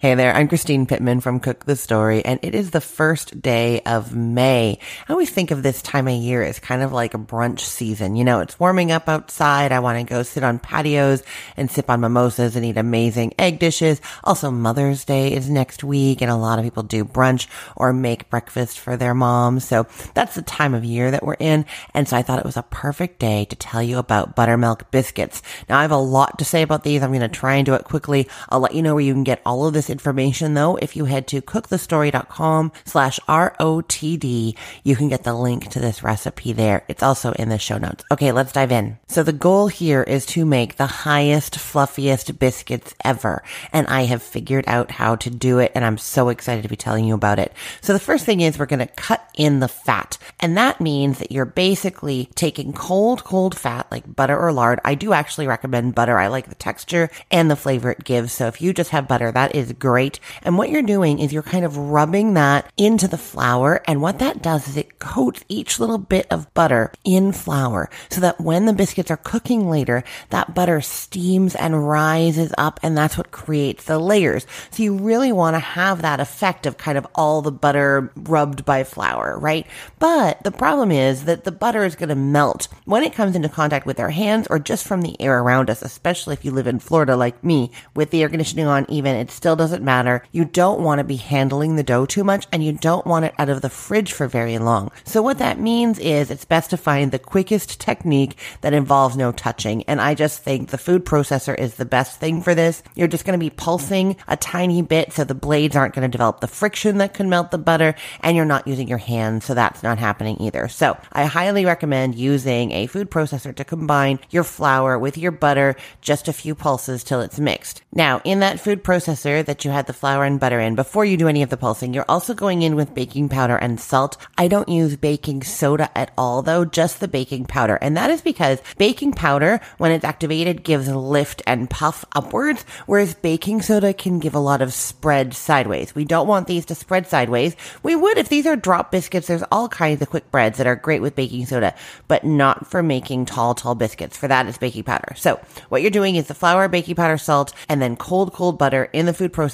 [0.00, 3.80] Hey there, I'm Christine Pittman from Cook the Story, and it is the first day
[3.80, 4.78] of May.
[5.08, 8.14] I always think of this time of year as kind of like a brunch season.
[8.14, 9.72] You know, it's warming up outside.
[9.72, 11.24] I want to go sit on patios
[11.56, 14.00] and sip on mimosas and eat amazing egg dishes.
[14.22, 18.30] Also, Mother's Day is next week, and a lot of people do brunch or make
[18.30, 19.64] breakfast for their moms.
[19.64, 21.66] So that's the time of year that we're in.
[21.92, 25.42] And so I thought it was a perfect day to tell you about buttermilk biscuits.
[25.68, 27.02] Now, I have a lot to say about these.
[27.02, 28.28] I'm going to try and do it quickly.
[28.48, 30.76] I'll let you know where you can get all of this information though.
[30.76, 36.52] If you head to cookthestory.com slash ROTD, you can get the link to this recipe
[36.52, 36.84] there.
[36.88, 38.04] It's also in the show notes.
[38.10, 38.98] Okay, let's dive in.
[39.08, 43.42] So the goal here is to make the highest, fluffiest biscuits ever.
[43.72, 46.76] And I have figured out how to do it and I'm so excited to be
[46.76, 47.52] telling you about it.
[47.80, 50.18] So the first thing is we're going to cut in the fat.
[50.40, 54.80] And that means that you're basically taking cold, cold fat like butter or lard.
[54.84, 56.18] I do actually recommend butter.
[56.18, 58.32] I like the texture and the flavor it gives.
[58.32, 60.20] So if you just have butter, that is great.
[60.42, 63.82] And what you're doing is you're kind of rubbing that into the flour.
[63.86, 68.20] And what that does is it coats each little bit of butter in flour so
[68.20, 72.80] that when the biscuits are cooking later, that butter steams and rises up.
[72.82, 74.46] And that's what creates the layers.
[74.70, 78.64] So you really want to have that effect of kind of all the butter rubbed
[78.64, 79.66] by flour, right?
[79.98, 83.48] But the problem is that the butter is going to melt when it comes into
[83.48, 86.66] contact with our hands or just from the air around us, especially if you live
[86.66, 90.22] in Florida like me with the air conditioning on, even it still doesn't matter.
[90.32, 93.34] You don't want to be handling the dough too much and you don't want it
[93.38, 94.90] out of the fridge for very long.
[95.04, 99.32] So what that means is it's best to find the quickest technique that involves no
[99.32, 99.82] touching.
[99.84, 102.82] And I just think the food processor is the best thing for this.
[102.94, 106.12] You're just going to be pulsing a tiny bit so the blades aren't going to
[106.12, 109.44] develop the friction that can melt the butter and you're not using your hands.
[109.44, 110.68] So that's not happening either.
[110.68, 115.76] So I highly recommend using a food processor to combine your flour with your butter,
[116.00, 117.82] just a few pulses till it's mixed.
[117.92, 121.16] Now in that food processor that you had the flour and butter in, before you
[121.16, 124.16] do any of the pulsing, you're also going in with baking powder and salt.
[124.36, 127.76] I don't use baking soda at all though, just the baking powder.
[127.82, 133.14] And that is because baking powder, when it's activated, gives lift and puff upwards, whereas
[133.14, 135.92] baking soda can give a lot of spread sideways.
[135.92, 137.56] We don't want these to spread sideways.
[137.82, 139.26] We would if these are drop biscuits.
[139.26, 141.74] There's all kinds of quick breads that are great with baking soda,
[142.06, 144.16] but not for making tall, tall biscuits.
[144.16, 145.14] For that, it's baking powder.
[145.16, 148.84] So what you're doing is the flour, baking powder, salt, and then cold, cold butter
[148.92, 149.47] in the food processor,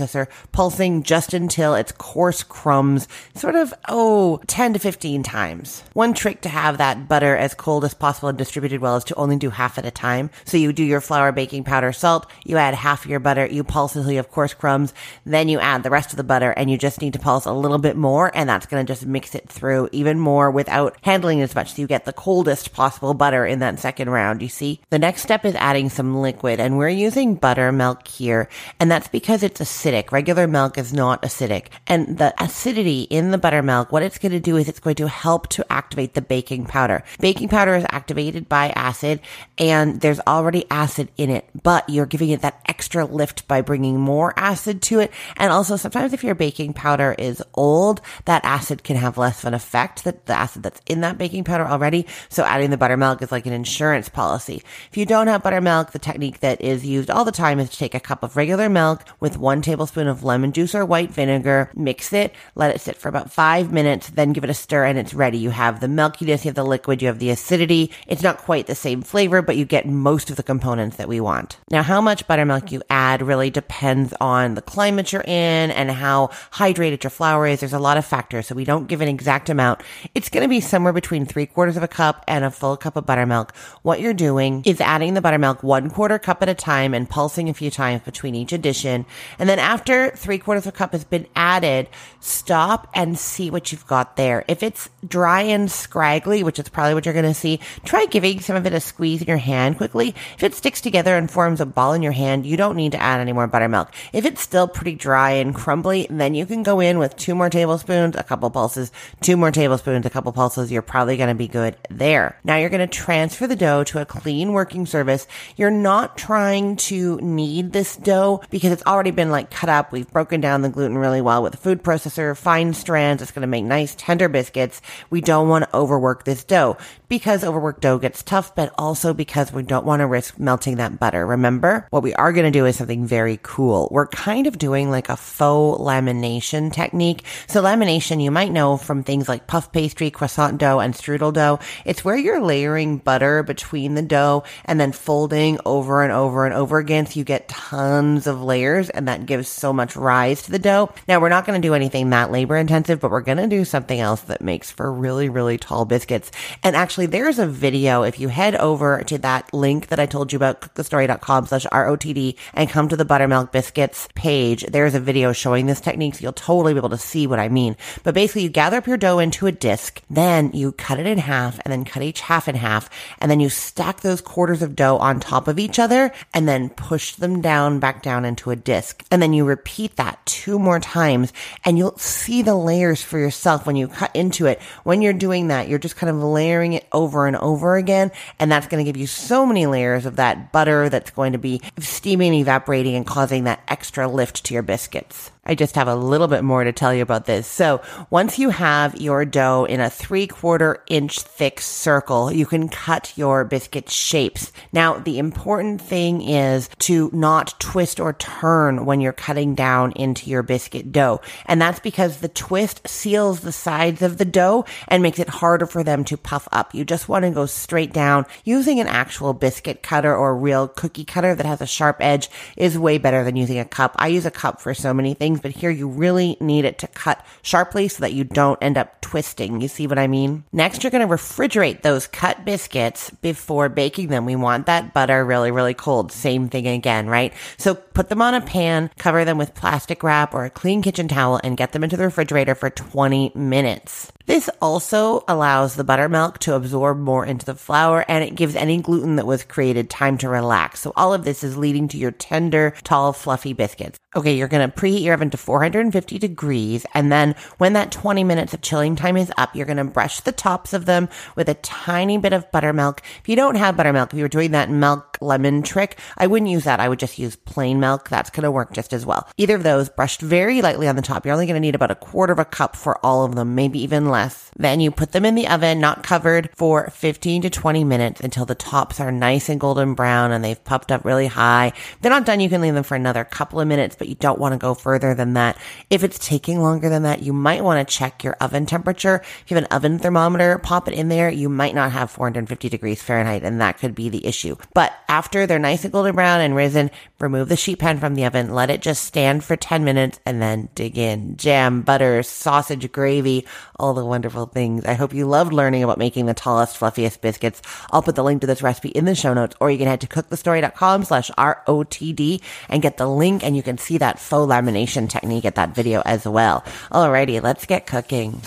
[0.52, 5.82] pulsing just until it's coarse crumbs, sort of, oh, 10 to 15 times.
[5.92, 9.14] One trick to have that butter as cold as possible and distributed well is to
[9.14, 10.30] only do half at a time.
[10.44, 13.96] So you do your flour, baking powder, salt, you add half your butter, you pulse
[13.96, 14.94] until you have coarse crumbs,
[15.24, 17.52] then you add the rest of the butter and you just need to pulse a
[17.52, 21.40] little bit more and that's going to just mix it through even more without handling
[21.40, 21.74] as much.
[21.74, 24.80] So you get the coldest possible butter in that second round, you see?
[24.90, 28.48] The next step is adding some liquid and we're using buttermilk here
[28.80, 30.12] and that's because it's acidic.
[30.12, 31.66] Regular milk is not acidic.
[31.86, 35.08] And the acidity in the buttermilk, what it's going to do is it's going to
[35.08, 37.02] help to activate the baking powder.
[37.20, 39.20] Baking powder is activated by acid
[39.58, 44.00] and there's already acid in it, but you're giving it that extra lift by bringing
[44.00, 45.12] more acid to it.
[45.36, 49.48] And also sometimes if your baking powder is old, that acid can have less of
[49.48, 52.06] an effect that the acid that's in that baking powder already.
[52.28, 54.62] So adding the buttermilk is like an insurance policy.
[54.90, 57.76] If you don't have buttermilk, the technique that is used all the time is to
[57.76, 61.70] take a cup of regular milk with one tablespoon of lemon juice or white vinegar,
[61.74, 64.98] mix it, let it sit for about five minutes, then give it a stir and
[64.98, 65.38] it's ready.
[65.38, 67.90] You have the milkiness, you have the liquid, you have the acidity.
[68.06, 71.20] It's not quite the same flavor, but you get most of the components that we
[71.20, 71.58] want.
[71.70, 76.28] Now, how much buttermilk you add really depends on the climate you're in and how
[76.52, 77.60] hydrated your flour is.
[77.60, 79.82] There's a lot of factors, so we don't give an exact amount.
[80.14, 82.96] It's going to be somewhere between three quarters of a cup and a full cup
[82.96, 83.54] of buttermilk.
[83.82, 87.48] What you're doing is adding the buttermilk one quarter cup at a time and pulsing
[87.48, 89.06] a few times between each addition.
[89.38, 91.88] And then after three quarters of a cup has been added,
[92.20, 94.44] stop and see what you've got there.
[94.46, 98.40] If it's dry and scraggly, which is probably what you're going to see, try giving
[98.40, 100.14] some of it a squeeze in your hand quickly.
[100.36, 103.00] If it sticks together and forms a ball in your hand, you don't need to
[103.00, 103.90] add any more buttermilk.
[104.12, 107.48] If it's still pretty dry and crumbly, then you can go in with two more
[107.48, 110.70] tablespoons, a couple pulses, two more tablespoons, a couple pulses.
[110.70, 112.38] You're probably going to be good there.
[112.44, 115.26] Now you're going to transfer the dough to a clean working surface.
[115.56, 119.92] You're not trying to knead this dough because it's already been like like cut up.
[119.92, 123.22] We've broken down the gluten really well with a food processor, fine strands.
[123.22, 124.80] It's going to make nice tender biscuits.
[125.10, 126.76] We don't want to overwork this dough
[127.08, 130.98] because overworked dough gets tough, but also because we don't want to risk melting that
[130.98, 131.26] butter.
[131.26, 133.88] Remember, what we are going to do is something very cool.
[133.90, 137.24] We're kind of doing like a faux lamination technique.
[137.46, 141.58] So lamination, you might know from things like puff pastry, croissant dough, and strudel dough.
[141.84, 146.54] It's where you're layering butter between the dough and then folding over and over and
[146.54, 147.06] over again.
[147.06, 150.92] So you get tons of layers and that gives so much rise to the dough.
[151.08, 153.64] Now we're not going to do anything that labor intensive, but we're going to do
[153.64, 156.30] something else that makes for really, really tall biscuits.
[156.62, 158.02] And actually there's a video.
[158.02, 162.36] If you head over to that link that I told you about, cookthestory.com slash ROTD
[162.52, 166.14] and come to the buttermilk biscuits page, there's a video showing this technique.
[166.16, 167.76] So you'll totally be able to see what I mean.
[168.02, 171.18] But basically you gather up your dough into a disc, then you cut it in
[171.18, 172.90] half and then cut each half in half.
[173.20, 176.70] And then you stack those quarters of dough on top of each other and then
[176.70, 179.04] push them down back down into a disc.
[179.10, 181.32] And then you repeat that two more times
[181.64, 184.60] and you'll see the layers for yourself when you cut into it.
[184.82, 188.12] When you're doing that, you're just kind of layering it over and over again.
[188.38, 191.38] And that's going to give you so many layers of that butter that's going to
[191.38, 195.30] be steaming, evaporating and causing that extra lift to your biscuits.
[195.46, 197.46] I just have a little bit more to tell you about this.
[197.46, 202.68] So once you have your dough in a three quarter inch thick circle, you can
[202.68, 204.52] cut your biscuit shapes.
[204.72, 210.30] Now, the important thing is to not twist or turn when you're cutting down into
[210.30, 211.20] your biscuit dough.
[211.46, 215.66] And that's because the twist seals the sides of the dough and makes it harder
[215.66, 216.74] for them to puff up.
[216.74, 221.04] You just want to go straight down using an actual biscuit cutter or real cookie
[221.04, 223.94] cutter that has a sharp edge is way better than using a cup.
[223.96, 226.78] I use a cup for so many things things, but here you really need it
[226.78, 229.60] to cut sharply so that you don't end up twisting.
[229.60, 230.44] You see what I mean?
[230.52, 234.26] Next, you're going to refrigerate those cut biscuits before baking them.
[234.26, 236.12] We want that butter really, really cold.
[236.12, 237.32] Same thing again, right?
[237.56, 241.08] So put them on a pan, cover them with plastic wrap or a clean kitchen
[241.08, 244.12] towel and get them into the refrigerator for 20 minutes.
[244.26, 248.80] This also allows the buttermilk to absorb more into the flour and it gives any
[248.80, 250.80] gluten that was created time to relax.
[250.80, 253.98] So all of this is leading to your tender, tall, fluffy biscuits.
[254.16, 256.86] Okay, you're going to preheat your oven to 450 degrees.
[256.94, 260.20] And then when that 20 minutes of chilling time is up, you're going to brush
[260.20, 263.02] the tops of them with a tiny bit of buttermilk.
[263.20, 266.50] If you don't have buttermilk, if you were doing that milk lemon trick, I wouldn't
[266.50, 266.80] use that.
[266.80, 268.08] I would just use plain milk.
[268.08, 269.28] That's going to work just as well.
[269.36, 271.26] Either of those brushed very lightly on the top.
[271.26, 273.54] You're only going to need about a quarter of a cup for all of them,
[273.54, 274.08] maybe even
[274.56, 278.44] Then you put them in the oven, not covered, for 15 to 20 minutes until
[278.46, 281.72] the tops are nice and golden brown and they've puffed up really high.
[281.74, 284.14] If they're not done, you can leave them for another couple of minutes, but you
[284.14, 285.58] don't want to go further than that.
[285.90, 289.16] If it's taking longer than that, you might want to check your oven temperature.
[289.16, 291.30] If you have an oven thermometer, pop it in there.
[291.30, 294.56] You might not have 450 degrees Fahrenheit and that could be the issue.
[294.74, 296.90] But after they're nice and golden brown and risen,
[297.24, 300.40] remove the sheet pan from the oven, let it just stand for 10 minutes and
[300.40, 301.36] then dig in.
[301.36, 303.46] Jam, butter, sausage, gravy,
[303.80, 304.84] all the wonderful things.
[304.84, 307.62] I hope you loved learning about making the tallest, fluffiest biscuits.
[307.90, 310.02] I'll put the link to this recipe in the show notes, or you can head
[310.02, 315.08] to cookthestory.com slash ROTD and get the link and you can see that faux lamination
[315.08, 316.60] technique at that video as well.
[316.92, 318.40] Alrighty, let's get cooking.